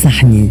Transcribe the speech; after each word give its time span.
انصحني. 0.00 0.50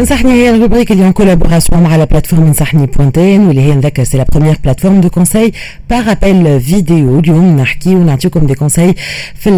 انصحني 0.00 0.32
هي 0.32 0.54
ال 0.54 0.58
rubrique 0.58 0.92
اللي 0.92 1.12
en 1.12 1.14
collaboration 1.14 1.76
مع 1.76 1.96
la 1.96 2.04
plateforme 2.04 2.46
انصحني 2.46 2.86
point 2.86 3.29
tn 3.29 3.46
واللي 3.46 3.60
هي 3.60 3.74
نذكر 3.74 4.04
c'est 4.04 4.18
la 4.18 4.26
première 4.32 4.56
plateforme 4.64 5.00
de 5.00 5.08
conseil 5.08 5.52
par 5.90 6.12
appel 6.12 6.60
vidéo 6.60 7.18
اليوم 7.18 7.56
نحكي 7.56 7.94
ونعطيكم 7.94 8.46
des 8.46 8.54
conseils 8.54 8.94
في 9.34 9.50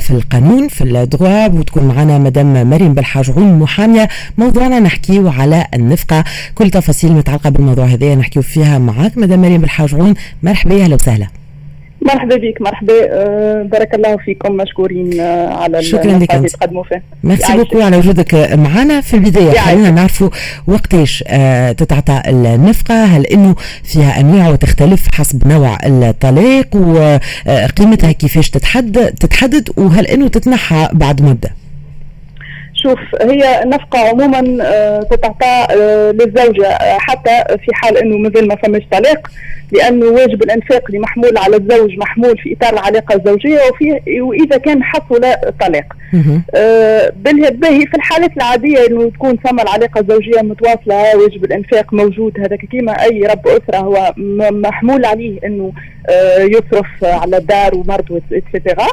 في 0.00 0.10
القانون 0.10 0.68
في 0.68 0.84
ال 0.84 0.94
droit 0.94 1.46
وتكون 1.46 1.84
معنا 1.84 2.18
مدام 2.18 2.70
مريم 2.70 2.94
بالحاجعون 2.94 3.58
محامية. 3.58 4.08
موضوعنا 4.38 4.80
نحكيو 4.80 5.28
على 5.28 5.66
النفقة. 5.74 6.24
كل 6.54 6.70
تفاصيل 6.70 7.12
متعلقة 7.12 7.50
بالموضوع 7.50 7.84
هذا 7.84 8.14
نحكيو 8.14 8.42
فيها 8.42 8.78
معك 8.78 9.18
مدام 9.18 9.42
مريم 9.42 9.60
بالحاجعون 9.60 10.14
مرحبا 10.42 10.84
أهلا 10.84 10.94
وسهلا. 10.94 11.39
مرحبا 12.02 12.36
بك 12.36 12.60
مرحبا. 12.60 12.92
أه 13.10 13.62
بارك 13.62 13.94
الله 13.94 14.16
فيكم 14.16 14.52
مشكورين 14.52 15.20
أه 15.20 15.54
على 15.54 15.82
شكرا 15.82 16.18
لك 16.18 16.34
اللي 16.34 16.48
تقدموا 16.48 16.84
فيه. 16.84 17.02
merci 17.24 17.56
beaucoup 17.56 17.80
على 17.80 17.96
وجودك 17.96 18.34
معنا 18.52 19.00
في 19.00 19.14
البداية. 19.14 19.60
خلينا 19.60 19.90
نعرفوا 19.90 20.28
وقتاش 20.66 21.24
أه 21.28 21.72
تتعطى 21.72 22.22
النفقة 22.28 23.04
هل 23.04 23.26
إنه 23.26 23.54
فيها 23.84 24.20
أنواع 24.20 24.48
وتختلف 24.48 25.06
حسب 25.14 25.48
نوع 25.48 25.78
الطلاق 25.84 26.76
وقيمتها 26.76 28.12
كيفاش 28.12 28.50
تتحدد 28.50 29.14
تتحدد 29.14 29.68
وهل 29.76 30.06
إنه 30.06 30.28
تتنحى 30.28 30.88
بعد 30.92 31.22
مدة؟ 31.22 31.59
شوف 32.82 32.98
هي 33.22 33.64
نفقة 33.64 33.98
عموما 34.08 34.58
آه، 34.62 35.00
تتعطى 35.00 35.66
آه، 35.70 36.10
للزوجة 36.10 36.66
آه، 36.66 36.98
حتى 36.98 37.44
في 37.48 37.74
حال 37.74 37.96
إنه 37.96 38.16
مازال 38.16 38.48
ما 38.48 38.56
فماش 38.56 38.82
طلاق 38.92 39.28
لأنه 39.72 40.06
واجب 40.06 40.42
الإنفاق 40.42 40.82
اللي 40.86 40.98
محمول 40.98 41.38
على 41.38 41.56
الزوج 41.56 41.98
محمول 41.98 42.38
في 42.38 42.56
إطار 42.56 42.72
العلاقة 42.72 43.14
الزوجية 43.14 43.58
وفي 43.70 44.20
وإذا 44.20 44.56
كان 44.56 44.82
حصل 44.82 45.20
طلاق. 45.60 45.84
باهي 47.50 47.86
في 47.86 47.94
الحالات 47.94 48.30
العادية 48.36 48.86
إنه 48.86 49.10
تكون 49.10 49.36
ثم 49.36 49.60
العلاقة 49.60 50.00
الزوجية 50.00 50.40
متواصلة 50.42 51.16
واجب 51.16 51.44
الإنفاق 51.44 51.94
موجود 51.94 52.40
هذا 52.40 52.56
كيما 52.56 52.92
أي 52.92 53.20
رب 53.20 53.48
أسرة 53.48 53.78
هو 53.78 54.14
محمول 54.50 55.04
عليه 55.04 55.38
إنه 55.44 55.72
يصرف 56.38 57.04
على 57.04 57.36
الدار 57.36 57.74
ومرته 57.74 58.20
et 58.32 58.46
cetera 58.46 58.86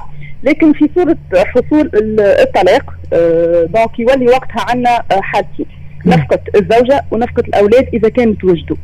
لكن 0.47 0.73
في 0.73 0.89
صورة 0.95 1.17
حصول 1.35 1.91
الطلاق 2.19 2.93
donc 3.73 3.99
يولي 3.99 4.25
وقتها 4.25 4.65
عندنا 4.69 5.03
حالتين 5.11 5.65
نفقة 6.05 6.39
الزوجة 6.55 7.03
ونفقة 7.11 7.43
الأولاد 7.47 7.87
إذا 7.93 8.09
كانت 8.09 8.43
وجدوا. 8.43 8.77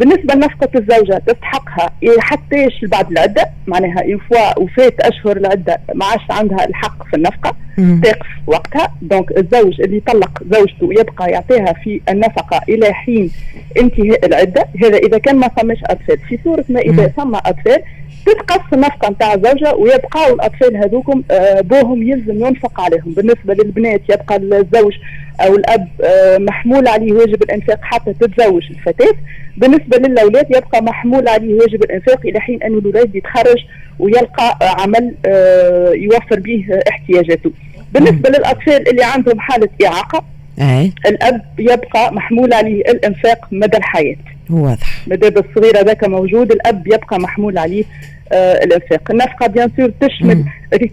بالنسبة 0.00 0.34
لنفقة 0.34 0.68
الزوجة 0.78 1.22
تستحقها. 1.26 1.90
حتى 2.20 2.68
بعد 2.82 3.10
العدة؟ 3.10 3.44
معناها 3.66 4.04
يفوا 4.04 4.58
وفات 4.58 5.00
أشهر 5.00 5.36
العدة 5.36 5.80
ما 5.94 6.04
عادش 6.04 6.22
عندها 6.30 6.64
الحق 6.64 7.06
في 7.06 7.16
النفقة 7.16 7.56
تقف 8.02 8.26
وقتها. 8.46 8.92
دونك 9.02 9.38
الزوج 9.38 9.80
اللي 9.80 10.00
طلق 10.00 10.42
زوجته 10.52 10.88
يبقى 11.00 11.30
يعطيها 11.30 11.72
في 11.72 12.00
النفقة 12.08 12.60
إلى 12.68 12.92
حين 12.92 13.30
انتهاء 13.80 14.26
العدة. 14.26 14.64
هذا 14.82 14.96
إذا 14.96 15.18
كان 15.18 15.36
ما 15.36 15.48
ثمش 15.48 15.78
أطفال. 15.84 16.18
في 16.18 16.38
صورة 16.44 16.64
ما 16.68 16.80
إذا 16.80 17.06
ثم 17.06 17.34
أطفال 17.34 17.82
تتقص 18.26 18.72
النفقة 18.72 19.10
نتاع 19.10 19.34
الزوجة 19.34 19.74
ويبقاو 19.74 20.34
الأطفال 20.34 20.76
هذوكم 20.76 21.22
آه، 21.30 21.60
بوهم 21.60 22.02
يلزم 22.02 22.46
ينفق 22.46 22.80
عليهم. 22.80 23.12
بالنسبة 23.16 23.54
للبنات 23.54 24.00
يبقى 24.10 24.36
الزوج 24.36 24.92
أو 25.40 25.54
الأب 25.56 25.88
آه، 26.04 26.38
محمول 26.38 26.88
عليه 26.88 27.12
واجب 27.12 27.42
الإنفاق 27.42 27.78
حتى 27.82 28.12
تتزوج 28.12 28.62
الفتاة. 28.70 29.14
بالنسبة 29.56 29.98
للأولاد 29.98 30.46
يبقى 30.56 30.82
محمول 30.82 31.28
عليه 31.28 31.54
واجب 31.54 31.82
الإنفاق 31.82 32.20
إلى 32.26 32.40
حين 32.40 32.62
أن 32.62 32.78
الولاد 32.78 33.14
يتخرج 33.14 33.58
ويلقى 33.98 34.58
عمل 34.62 35.14
آه، 35.26 35.90
يوفر 35.92 36.40
به 36.40 36.64
احتياجاته. 36.88 37.50
بالنسبة 37.92 38.30
للأطفال 38.30 38.88
اللي 38.88 39.04
عندهم 39.04 39.40
حالة 39.40 39.68
إعاقة 39.86 40.24
أي. 40.60 40.92
الأب 41.06 41.42
يبقى 41.58 42.14
محمول 42.14 42.52
عليه 42.54 42.80
الإنفاق 42.80 43.48
مدى 43.52 43.76
الحياة. 43.76 44.16
واضح. 44.50 45.06
مدى 45.06 45.28
الصغير 45.28 45.78
هذاك 45.80 46.04
موجود 46.04 46.52
الأب 46.52 46.86
يبقى 46.86 47.20
محمول 47.20 47.58
عليه 47.58 47.84
الانفاق 48.32 49.10
النفقة 49.10 49.46
بيان 49.46 49.70
سور 49.76 49.92
تشمل 50.00 50.44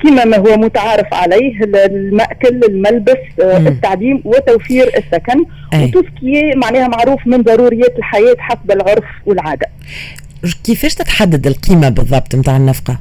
كما 0.03 0.25
ما 0.25 0.37
هو 0.37 0.57
متعارف 0.57 1.13
عليه 1.13 1.63
المأكل 1.63 2.61
الملبس 2.69 3.17
آه 3.41 3.57
التعليم 3.57 4.21
وتوفير 4.25 4.87
السكن. 4.97 5.45
وتوسكي 5.73 6.51
معناها 6.55 6.87
معروف 6.87 7.27
من 7.27 7.41
ضروريات 7.41 7.97
الحياة 7.97 8.35
حسب 8.39 8.71
العرف 8.71 9.05
والعادة. 9.25 9.67
كيفاش 10.63 10.95
تتحدد 10.95 11.47
القيمة 11.47 11.89
بالضبط 11.89 12.35
نتاع 12.35 12.57
النفقة؟ 12.57 12.99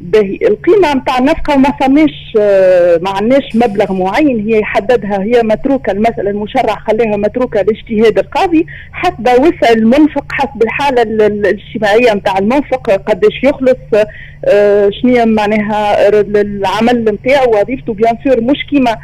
باهي 0.00 0.38
القيمة 0.42 0.94
نتاع 0.94 1.18
النفقة 1.18 1.56
ما 1.56 1.70
فماش 1.80 2.32
آه، 2.40 2.98
ما 3.02 3.10
عندناش 3.10 3.56
مبلغ 3.56 3.92
معين. 3.92 4.48
هي 4.48 4.58
يحددها 4.60 5.22
هي 5.22 5.42
متروكة 5.42 5.90
المسألة 5.90 6.30
المشرع 6.30 6.74
خليها 6.74 7.16
متروكة 7.16 7.62
لاجتهاد 7.62 8.18
القاضي 8.18 8.66
حسب 8.92 9.28
وسع 9.40 9.72
المنفق 9.72 10.24
حسب 10.32 10.62
الحالة 10.62 11.02
الاجتماعية 11.02 12.14
نتاع 12.14 12.38
المنفق 12.38 12.90
قداش 12.90 13.40
يخلص 13.44 14.06
آه، 14.44 14.90
شنو 15.02 15.26
معناها 15.26 16.08
العمل 16.08 17.04
نتاعو 17.04 17.50
وظيفته 17.60 17.94
بيان 17.94 18.16
سور 18.24 18.40
مش 18.40 18.66
كيما 18.70 18.96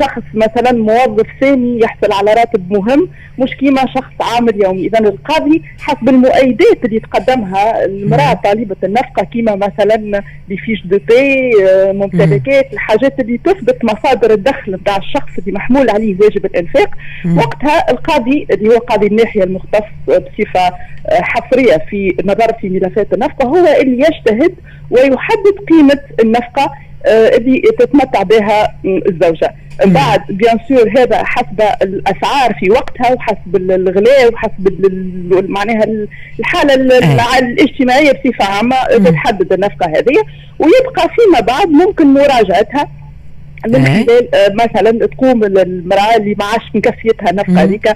شخص 0.00 0.22
مثلا 0.34 0.72
موظف 0.72 1.26
ثاني 1.40 1.80
يحصل 1.80 2.12
على 2.12 2.32
راتب 2.32 2.72
مهم 2.72 3.08
مش 3.38 3.50
كيما 3.50 3.80
شخص 3.94 4.12
عامل 4.20 4.64
يومي. 4.64 4.86
اذا 4.86 4.98
القاضي 4.98 5.62
حسب 5.80 6.08
المؤيدات 6.08 6.84
اللي 6.84 7.00
تقدمها 7.00 7.84
المرأة 7.84 8.32
طالبة 8.44 8.76
النفقة 8.84 9.24
كيما 9.32 9.54
مثلا 9.56 10.22
لفيش 10.48 10.86
دو 10.86 10.98
بي 11.08 11.52
ممتلكات 11.92 12.72
الحاجات 12.72 13.20
اللي 13.20 13.40
تثبت 13.44 13.84
مصادر 13.84 14.30
الدخل 14.30 14.74
نتاع 14.74 14.96
الشخص 14.96 15.38
اللي 15.38 15.52
محمول 15.52 15.90
عليه 15.90 16.16
واجب 16.20 16.46
الإنفاق. 16.46 16.90
وقتها 17.36 17.90
القاضي 17.90 18.46
اللي 18.50 18.68
هو 18.68 18.78
قاضي 18.78 19.06
الناحية 19.06 19.42
المختص 19.44 19.84
بصفة 20.08 20.72
حصرية 21.10 21.76
في 21.90 22.16
نظر 22.24 22.52
في 22.60 22.68
ملفات 22.68 23.12
النفقة 23.12 23.46
هو 23.48 23.66
اللي 23.82 23.98
يجتهد 23.98 24.54
ويحدد 24.90 25.56
قيمة 25.68 26.00
النفقة 26.24 26.70
اللي 27.08 27.62
تتمتع 27.78 28.22
بها 28.22 28.74
الزوجة. 28.84 29.54
بعد 29.84 30.20
بيان 30.28 30.58
سور 30.68 30.90
هذا 30.98 31.24
حسب 31.24 31.60
الأسعار 31.82 32.54
في 32.60 32.70
وقتها 32.70 33.12
وحسب 33.14 33.56
الغلاء 33.56 34.32
وحسب 34.32 34.68
معناها 35.48 35.84
الحالة 36.40 36.74
الاجتماعية 37.38 38.12
بصفة 38.12 38.44
عامة 38.44 38.76
تتحدد 38.86 39.52
النفقة 39.52 39.86
هذه 39.86 40.14
ويبقى 40.58 41.08
فيما 41.16 41.40
بعد 41.40 41.68
ممكن 41.68 42.06
مراجعتها 42.14 42.88
من 43.66 43.84
خلال 43.86 44.56
مثلا 44.56 45.06
تقوم 45.06 45.44
المرأة 45.44 46.16
اللي 46.16 46.34
ما 46.38 46.44
عادش 46.44 46.64
مكفيتها 46.74 47.30
النفقه 47.30 47.62
هذيك 47.62 47.88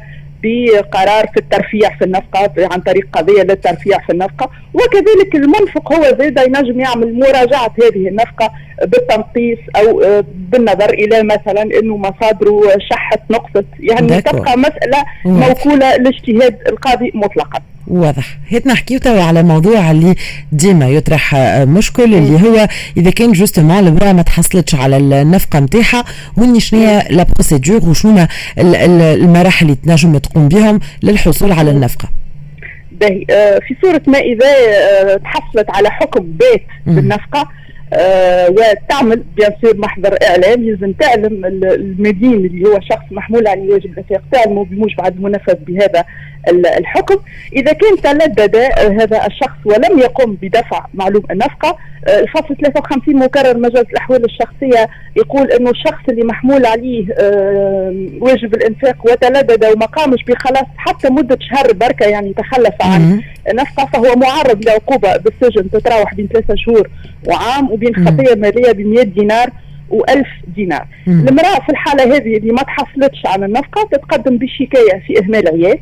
بقرار 0.43 1.27
في 1.27 1.37
الترفيع 1.37 1.97
في 1.99 2.05
النفقة 2.05 2.51
عن 2.59 2.81
طريق 2.81 3.09
قضية 3.13 3.43
للترفيع 3.43 3.99
في 3.99 4.13
النفقة. 4.13 4.51
وكذلك 4.75 5.35
المنفق 5.35 5.93
هو 5.93 6.03
زيد 6.21 6.39
ينجم 6.39 6.81
يعمل 6.81 7.19
مراجعة 7.19 7.75
هذه 7.83 8.09
النفقة 8.09 8.51
بالتنقيص 8.87 9.59
أو 9.77 10.03
آه، 10.03 10.25
بالنظر 10.35 10.91
إلى 10.91 11.23
مثلا 11.23 11.63
أنه 11.63 11.97
مصادره 11.97 12.79
شحت 12.91 13.21
نقصت. 13.31 13.67
يعني 13.81 14.09
تبقى 14.23 14.59
مسألة 14.59 15.05
موكولة 15.25 15.97
لاجتهاد 15.97 16.59
القاضي 16.69 17.13
مطلقا. 17.15 17.61
واضح. 17.87 18.39
هيت 18.49 18.67
نحكيو 18.67 18.99
توا 18.99 19.23
على 19.23 19.43
موضوع 19.43 19.91
اللي 19.91 20.15
ديما 20.53 20.89
يطرح 20.89 21.35
آه، 21.35 21.65
مشكل 21.65 22.15
اللي 22.15 22.49
هو 22.49 22.69
إذا 22.97 23.11
كان 23.11 23.33
justement 23.33 23.79
المراه 23.79 24.13
ما 24.13 24.23
تحصلتش 24.23 24.75
على 24.75 24.97
النفقة 24.97 25.61
نتاعها 25.61 26.05
وين 26.37 26.61
شنو 26.61 26.81
هي 26.81 27.07
la 27.11 27.23
procédure 27.23 27.89
وشنو 27.89 28.27
المراحل 28.59 29.67
اللي 29.67 29.77
تنجم 29.77 30.19
تقوم 30.19 30.49
بهم 30.49 30.81
للحصول 31.03 31.53
على 31.53 31.71
النفقة؟ 31.71 32.09
باهي 32.93 33.25
آه، 33.31 33.59
في 33.59 33.77
صورة 33.83 34.03
ما 34.07 34.19
إذا 34.19 34.47
آه، 34.47 35.17
تحصلت 35.17 35.71
على 35.71 35.91
حكم 35.91 36.23
بات 36.23 36.63
بالنفقة 36.87 37.49
آه 37.93 38.51
وتعمل 38.51 39.25
بيان 39.37 39.53
سور 39.63 39.77
محضر 39.77 40.17
إعلام 40.23 40.63
لازم 40.63 40.93
تعلم 40.93 41.45
المدين 41.65 42.35
اللي 42.35 42.69
هو 42.69 42.81
شخص 42.81 43.05
محمول 43.11 43.47
عليه 43.47 43.73
واجب 43.73 43.85
الانفاق 43.85 44.23
تعلمه 44.33 44.65
بموجب 44.65 45.07
المنفذ 45.07 45.55
بهذا 45.55 46.05
الحكم. 46.49 47.17
إذا 47.53 47.73
كان 47.73 47.97
تلدد 48.03 48.57
هذا 49.01 49.27
الشخص 49.27 49.57
ولم 49.65 49.99
يقم 49.99 50.37
بدفع 50.43 50.87
معلوم 50.95 51.23
النفقه 51.31 51.77
آه، 52.09 52.21
الفصل 52.21 52.57
53 52.63 53.17
مكرر. 53.17 53.57
مجلس 53.59 53.85
الأحوال 53.91 54.25
الشخصية 54.25 54.89
يقول 55.17 55.51
إنه 55.51 55.71
الشخص 55.71 56.03
اللي 56.09 56.25
محمول 56.25 56.67
عليه 56.67 57.07
آه، 57.19 57.95
واجب 58.21 58.55
الإنفاق 58.55 58.97
وتلدد 59.05 59.65
وما 59.65 59.87
قامش 59.87 60.25
بخلاص 60.25 60.65
حتى 60.77 61.11
مدة 61.11 61.39
شهر 61.41 61.73
بركة 61.73 62.07
يعني 62.07 62.33
تخلف 62.33 62.75
عن 62.81 63.23
النفقه 63.51 63.87
فهو 63.93 64.15
معرض 64.17 64.65
لعقوبة 64.65 65.17
بالسجن 65.17 65.71
تتراوح 65.71 66.15
بين 66.15 66.29
ثلاثة 66.33 66.55
شهور 66.57 66.91
وعام 67.29 67.71
وبين 67.73 67.95
خطية 68.07 68.35
مالية 68.35 68.73
ب 68.73 68.81
100 68.81 69.03
دينار 69.03 69.51
و1000 69.91 70.27
دينار. 70.57 70.87
المرأة 71.09 71.61
في 71.67 71.69
الحالة 71.71 72.17
هذه 72.17 72.37
اللي 72.37 72.53
ما 72.53 72.63
تحصلتش 72.63 73.27
على 73.27 73.47
النفقة 73.47 73.89
تتقدم 73.93 74.39
بشكاية 74.39 75.03
في 75.07 75.19
إهمال 75.19 75.49
عيال. 75.49 75.79
آه 75.79 75.81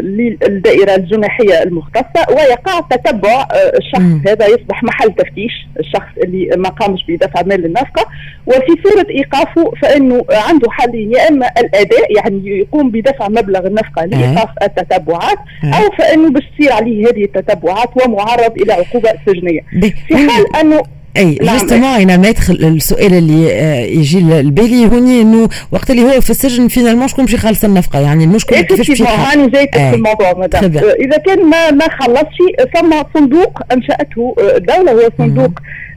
للدائرة 0.00 0.94
الجناحية 0.94 1.62
المختصة 1.62 2.26
ويقع 2.30 2.80
تتبع 2.90 3.42
آه 3.52 3.72
الشخص 3.78 4.00
مم. 4.00 4.22
هذا 4.28 4.46
يصبح 4.46 4.82
محل 4.82 5.12
تفتيش 5.12 5.52
الشخص 5.80 6.08
اللي 6.24 6.50
ما 6.56 6.68
قامش 6.68 7.00
بدفع 7.08 7.42
مال 7.42 7.64
النفقة. 7.64 8.06
وفي 8.46 8.72
صورة 8.84 9.06
إيقافه 9.10 9.72
فإنه 9.82 10.24
عنده 10.30 10.70
حلين 10.70 11.12
يا 11.12 11.28
إما 11.28 11.46
الأداء 11.58 12.16
يعني 12.16 12.58
يقوم 12.58 12.90
بدفع 12.90 13.28
مبلغ 13.28 13.66
النفقة 13.66 14.04
لإيقاف 14.04 14.48
التتبعات 14.62 15.38
أو 15.64 15.90
فإنه 15.98 16.30
باش 16.30 16.42
تصير 16.58 16.72
عليه 16.72 17.06
هذه 17.08 17.24
التتبعات 17.24 17.88
ومعرض 18.04 18.52
إلى 18.62 18.72
عقوبة 18.72 19.10
سجنية. 19.26 19.60
في 20.08 20.16
حال 20.16 20.56
أنه 20.60 20.82
أي 21.16 21.34
justement 21.34 21.84
أنا 21.84 22.16
ما 22.16 22.28
يدخل 22.28 22.54
السؤال 22.54 23.14
اللي 23.14 23.52
آه، 23.52 23.80
يجي 23.84 24.20
لبالي 24.20 24.86
هوني 24.86 25.20
إنه 25.22 25.48
وقت 25.72 25.90
اللي 25.90 26.02
هو 26.02 26.20
في 26.20 26.30
السجن 26.30 26.68
finalement 26.68 27.08
شكون 27.08 27.24
باش 27.24 27.34
يخلص 27.34 27.64
النفقة؟ 27.64 28.00
يعني 28.00 28.24
المشكلة 28.24 28.60
كيفاش 28.60 28.88
باش 28.88 29.02
هاني 29.02 29.50
جايك 29.50 29.74
في 29.76 29.94
الموضوع 29.94 30.32
مدام. 30.36 30.64
إذا 31.00 31.16
كان 31.26 31.44
ما 31.50 31.70
ما 31.70 31.88
خلصش 31.88 32.38
ثم 32.76 33.02
صندوق 33.14 33.60
أنشأته 33.72 34.34
الدولة 34.56 34.92
هو 34.92 35.08
صندوق 35.18 35.50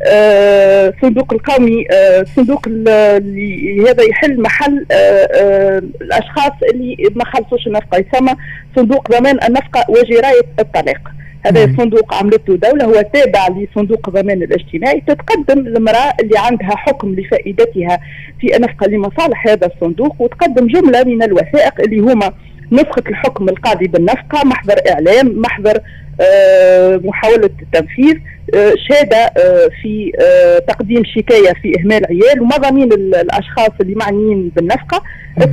آه 0.07 0.93
صندوق 1.01 1.33
القومي 1.33 1.85
آه 1.91 2.25
صندوق 2.35 2.67
اللي 2.67 3.89
هذا 3.89 4.03
يحل 4.03 4.41
محل 4.41 4.85
آه 4.91 4.95
آه 4.95 5.81
الأشخاص 6.01 6.51
اللي 6.73 6.95
ما 7.15 7.25
خلصوش 7.25 7.67
النفقة. 7.67 7.97
يسمى 7.97 8.31
صندوق 8.75 9.11
ضمان 9.11 9.37
النفقة 9.47 9.85
وجراية 9.89 10.41
الطلاق. 10.59 11.01
هذا 11.45 11.63
الصندوق 11.63 12.13
عملته 12.13 12.55
دولة 12.55 12.85
هو 12.85 13.01
تابع 13.13 13.47
لصندوق 13.47 14.07
الضمان 14.09 14.43
الاجتماعي 14.43 15.03
تتقدم 15.07 15.67
المرأة 15.67 16.13
اللي 16.23 16.37
عندها 16.37 16.75
حكم 16.75 17.15
لفائدتها 17.15 17.99
في 18.41 18.47
نفقة 18.47 18.87
لمصالح 18.87 19.47
هذا 19.47 19.67
الصندوق 19.75 20.21
وتقدم 20.21 20.67
جملة 20.67 21.03
من 21.03 21.23
الوثائق 21.23 21.81
اللي 21.81 21.99
هما 21.99 22.33
نسخة 22.71 23.03
الحكم 23.09 23.49
القاضي 23.49 23.87
بالنفقة 23.87 24.45
محضر 24.45 24.75
إعلام 24.91 25.41
محضر 25.41 25.79
آه 26.21 26.97
محاولة 27.03 27.49
التنفيذ. 27.61 28.15
آه 28.55 28.73
شهادة 28.89 29.17
آه 29.17 29.69
في 29.81 30.11
آه، 30.21 30.59
تقديم 30.59 31.03
شكاية 31.05 31.53
في 31.61 31.73
إهمال 31.79 32.05
عيال 32.05 32.41
ومضامين 32.41 32.93
الأشخاص 32.93 33.69
اللي 33.81 33.95
معنيين 33.95 34.51
بالنفقة. 34.55 35.03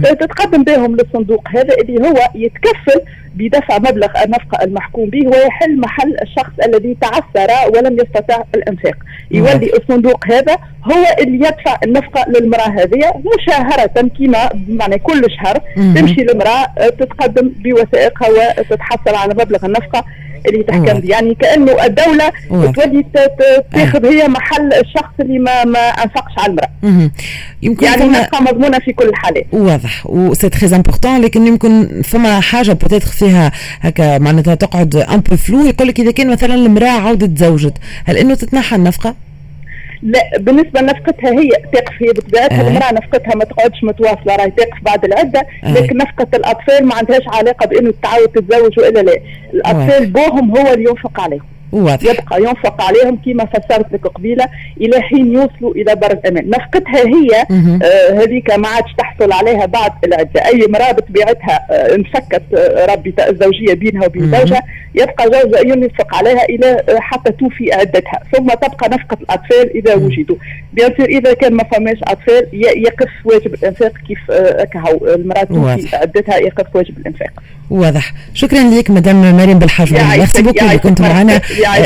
تتقدم 0.02 0.64
بهم 0.64 0.96
للصندوق 0.96 1.48
هذا 1.48 1.74
اللي 1.74 2.08
هو 2.08 2.16
يتكفل 2.34 3.00
بدفع 3.34 3.78
مبلغ 3.78 4.08
النفقة 4.24 4.64
المحكوم 4.64 5.10
به 5.10 5.26
ويحل 5.28 5.80
محل 5.80 6.16
الشخص 6.22 6.52
الذي 6.66 6.96
تعثر 7.00 7.76
ولم 7.76 7.94
يستطع 7.94 8.42
الإنفاق. 8.54 8.94
يولي 9.30 9.70
الصندوق 9.76 10.26
هذا 10.26 10.56
هو 10.84 11.04
اللي 11.20 11.46
يدفع 11.46 11.78
النفقة 11.84 12.30
للمرأة 12.30 12.68
هذه 12.68 13.22
مشاهرة 13.38 13.86
كما 13.86 14.48
يعني 14.80 14.98
كل 14.98 15.22
شهر. 15.30 15.58
تمشي 15.96 16.22
المرأة 16.22 16.66
تتقدم 16.98 17.52
بوثائقها 17.64 18.28
وتتحصل 18.60 19.14
على 19.14 19.34
مبلغ 19.34 19.66
النفقة. 19.66 20.04
اللي 20.46 20.62
تحكم 20.62 21.00
به 21.00 21.08
يعني 21.08 21.34
كأنه 21.34 21.84
الدولة 21.84 22.32
تولي 22.50 23.04
تاخذ 23.72 24.06
هي 24.06 24.28
محل 24.28 24.72
الشخص 24.72 25.12
اللي 25.20 25.38
ما 25.38 25.64
ما 25.64 25.78
أنفقش 25.78 26.32
على 26.38 26.50
المرأة. 26.52 27.10
يمكن 27.62 27.86
يعني 27.86 28.04
نبقى 28.04 28.42
مضمونة 28.42 28.78
في 28.78 28.92
كل 28.92 29.08
الحالات. 29.08 29.46
واضح. 29.52 30.06
و 30.06 30.13
c'est 30.13 30.48
très 30.48 30.76
important 30.76 31.20
لكن 31.20 31.46
يمكن 31.46 32.02
فما 32.04 32.40
حاجة 32.40 32.72
peut-être 32.72 33.06
فيها 33.06 33.52
هكا 33.80 34.18
معناتها 34.18 34.54
تقعد 34.54 34.96
un 34.96 35.20
peu 35.20 35.36
floue 35.36 35.66
يقول 35.66 35.88
لك 35.88 36.00
إذا 36.00 36.10
كان 36.10 36.30
مثلا 36.32 36.54
المرأة 36.54 36.88
عوده 36.88 37.26
تزوجت 37.26 37.74
هل 38.04 38.16
إنه 38.16 38.34
تتنحى 38.34 38.76
النفقة؟ 38.76 39.14
لا 40.04 40.38
بالنسبة 40.38 40.80
لنفقتها 40.80 41.30
هي 41.30 41.48
تقف 41.48 41.94
هي 42.02 42.08
بطبيعتها 42.12 42.66
آه. 42.66 42.68
المراه 42.68 42.92
نفقتها 42.92 43.34
ما 43.34 43.44
تقعدش 43.44 43.84
متواصلة 43.84 44.36
راهي 44.36 44.50
تقف 44.50 44.82
بعد 44.82 45.04
العدة 45.04 45.46
آه. 45.64 45.72
لكن 45.74 45.96
نفقة 45.96 46.26
الأطفال 46.34 46.86
ما 46.86 46.94
عندهاش 46.94 47.22
علاقة 47.26 47.66
بإنه 47.66 47.94
تعاود 48.02 48.28
تتزوج 48.28 48.78
وإلا 48.78 49.00
لا 49.00 49.16
الأطفال 49.54 50.06
بوهم 50.06 50.58
هو 50.58 50.72
اللي 50.72 50.90
ينفق 50.90 51.20
عليهم 51.20 51.53
واضح. 51.74 52.10
يبقى 52.10 52.40
ينفق 52.42 52.82
عليهم 52.82 53.18
كما 53.26 53.44
فسرت 53.44 53.92
لك 53.92 54.06
قبيلة 54.06 54.44
إلى 54.80 55.00
حين 55.02 55.32
يوصلوا 55.34 55.74
إلى 55.74 55.94
بر 55.94 56.12
الامان 56.12 56.50
نفقتها 56.50 56.96
هي 57.06 57.46
آه 57.82 58.22
هذيك 58.22 58.50
ما 58.50 58.68
عادش 58.68 58.92
تحصل 58.98 59.32
عليها 59.32 59.66
بعد 59.66 59.92
العده 60.04 60.46
أي 60.46 60.66
امراه 60.66 60.92
بطبيعتها 60.92 61.66
آه 61.70 61.94
انفكت 61.94 62.42
آه 62.54 62.86
رابطة 62.94 63.14
الزوجية 63.28 63.74
بينها 63.74 64.06
وبين 64.06 64.30
زوجها 64.30 64.62
يبقى 64.94 65.24
زوجها 65.40 65.60
ينفق 65.60 66.16
عليها 66.16 66.44
إلى 66.44 66.66
آه 66.88 66.98
حتى 67.00 67.32
توفي 67.32 67.72
عدتها. 67.72 68.20
ثم 68.36 68.46
تبقى 68.46 68.88
نفقة 68.90 69.16
الأطفال 69.20 69.76
إذا 69.76 69.94
وجدوا. 69.94 70.36
بيان 70.72 70.92
إذا 71.00 71.34
كان 71.34 71.52
ما 71.54 71.64
فماش 71.64 71.98
أطفال 72.04 72.46
يقف 72.52 73.08
واجب 73.24 73.54
الإنفاق 73.54 73.92
كيف 74.08 74.18
آه 74.30 74.64
كهو 74.64 75.14
المرأة 75.14 75.44
توفي 75.44 75.96
عدتها 75.96 76.36
يقف 76.36 76.66
واجب 76.76 76.98
الإنفاق. 76.98 77.30
واضح. 77.70 78.12
شكرا 78.34 78.58
لك 78.58 78.90
مدام 78.90 79.36
مريم 79.36 79.58
بالحاج 79.58 79.92
merci 79.94 80.42
beaucoup 80.42 80.78
كنت 80.82 81.00
معنا. 81.00 81.40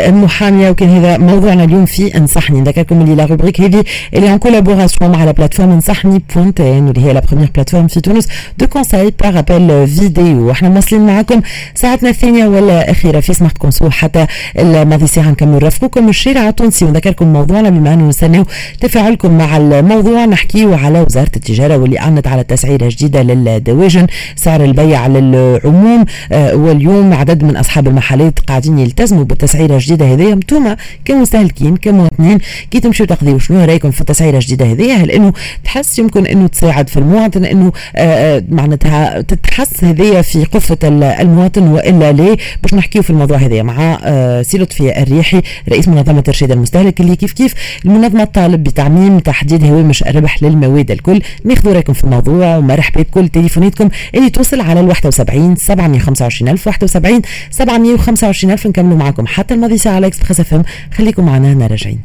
محاميه 0.09 0.71
وكان 0.71 0.89
هذا 0.89 1.19
موضوعنا 1.19 1.65
اليوم 1.65 1.85
في 1.87 2.17
انصحني 2.17 2.61
نذكركم 2.61 3.01
اللي 3.01 3.15
la 3.15 3.25
rubrique 3.25 3.61
هذه 3.61 3.85
اللي 4.15 4.33
en 4.33 4.39
collaboration 4.39 5.11
مع 5.11 5.25
la 5.25 5.31
plateforme 5.31 5.71
انصحني 5.71 6.23
point 6.35 6.70
tn 6.70 6.85
واللي 6.87 7.05
هي 7.05 7.13
la 7.13 7.21
première 7.21 7.51
plateforme 7.55 7.87
في 7.89 8.01
تونس 8.01 8.29
de 8.59 8.67
conseil 8.67 9.13
par 9.23 9.39
appel 9.39 9.89
vidéo 9.89 10.49
وإحنا 10.49 10.69
مواصلين 10.69 11.07
معكم 11.07 11.41
ساعتنا 11.75 12.09
الثانية 12.11 12.47
والاخيره 12.47 13.21
في 13.21 13.33
Smart 13.35 13.59
Conso 13.59 13.91
حتى 13.91 14.27
الماضي 14.59 15.07
ساعه 15.07 15.31
نكمل 15.31 15.53
نرافقكم 15.53 16.09
الشارع 16.09 16.49
التونسي 16.49 16.85
ونذكركم 16.85 17.33
موضوعنا 17.33 17.71
بما 17.71 17.95
انه 17.95 18.09
نستناو 18.09 18.45
تفاعلكم 18.81 19.39
مع 19.39 19.57
الموضوع 19.57 20.25
نحكيو 20.25 20.75
على 20.75 21.01
وزاره 21.01 21.31
التجاره 21.37 21.77
واللي 21.77 21.99
اعلنت 21.99 22.27
على 22.27 22.45
تسعيره 22.45 22.89
جديده 22.89 23.23
للدواجن 23.23 24.07
سعر 24.37 24.65
البيع 24.65 25.07
للعموم 25.07 26.05
واليوم 26.33 27.13
عدد 27.13 27.43
من 27.45 27.57
اصحاب 27.57 27.89
المحلات 27.89 28.39
قاعدين 28.41 28.79
يلتزموا 28.79 29.25
بالتسعيره 29.25 29.68
الجديده 29.75 30.13
هذه 30.13 30.33
أنتم 30.33 30.75
كمستهلكين 31.05 31.77
كمواطنين 31.77 32.39
كي 32.71 32.81
تمشيو 32.81 33.07
تاخذيو 33.07 33.39
شنو 33.39 33.65
رأيكم 33.65 33.91
في 33.91 34.01
التسعيرة 34.01 34.37
الجديدة 34.37 34.73
هذه 34.73 35.03
هل 35.03 35.11
إنه 35.11 35.33
تحس 35.65 35.99
يمكن 35.99 36.27
إنه 36.27 36.47
تساعد 36.47 36.89
في 36.89 36.97
المواطن 36.97 37.45
إنه 37.45 37.73
آه، 37.97 38.37
آه، 38.37 38.45
معناتها 38.49 39.21
تتحس 39.21 39.85
هذه 39.85 40.21
في 40.21 40.45
قفة 40.45 40.79
المواطن 41.21 41.63
وإلا 41.63 42.13
ليه 42.13 42.37
باش 42.63 42.75
نحكيو 42.75 43.03
في 43.03 43.11
الموضوع 43.11 43.37
هذا 43.37 43.63
مع 43.63 43.99
آه، 44.05 44.43
سي 44.43 44.59
لطفي 44.59 45.03
الريحي 45.03 45.43
رئيس 45.69 45.89
منظمة 45.89 46.25
ارشاد 46.29 46.53
المستهلك 46.53 47.01
اللي 47.01 47.17
كيف 47.17 47.33
كيف 47.33 47.55
المنظمة 47.85 48.25
طالب 48.25 48.65
بتعميم 48.65 49.19
تحديد 49.19 49.65
هوامش 49.65 50.03
الربح 50.03 50.43
للمواد 50.43 50.91
الكل. 50.91 51.23
ناخذوا 51.45 51.73
رأيكم 51.73 51.93
في 51.93 52.05
الموضوع 52.05 52.57
ومرحبا 52.57 53.03
بكل 53.03 53.29
تليفوناتكم 53.29 53.89
اللي 54.15 54.31
توصل 54.31 54.61
على 54.61 54.81
ال 54.81 54.89
71 54.89 55.57
725 55.57 56.51
ألف 56.51 56.67
71 56.67 57.23
725 57.51 58.53
ألف 58.53 58.67
نكملوا 58.67 58.99
معكم 58.99 59.27
حتى 59.27 59.55
الماضي 59.59 59.79
ساعة 59.79 59.95
على 59.95 60.07
Express 60.07 60.41
FM 60.41 60.63
خليكم 60.95 61.27
معنا 61.27 61.53
هنا 61.53 61.67
راجعين 61.67 62.01